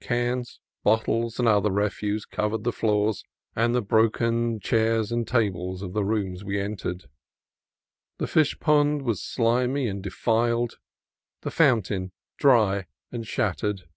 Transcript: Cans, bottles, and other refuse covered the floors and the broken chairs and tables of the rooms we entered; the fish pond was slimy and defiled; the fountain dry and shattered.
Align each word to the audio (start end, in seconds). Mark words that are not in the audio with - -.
Cans, 0.00 0.60
bottles, 0.84 1.40
and 1.40 1.48
other 1.48 1.72
refuse 1.72 2.24
covered 2.24 2.62
the 2.62 2.70
floors 2.70 3.24
and 3.56 3.74
the 3.74 3.82
broken 3.82 4.60
chairs 4.60 5.10
and 5.10 5.26
tables 5.26 5.82
of 5.82 5.94
the 5.94 6.04
rooms 6.04 6.44
we 6.44 6.60
entered; 6.60 7.06
the 8.18 8.28
fish 8.28 8.56
pond 8.60 9.02
was 9.02 9.20
slimy 9.20 9.88
and 9.88 10.00
defiled; 10.00 10.78
the 11.40 11.50
fountain 11.50 12.12
dry 12.38 12.86
and 13.10 13.26
shattered. 13.26 13.88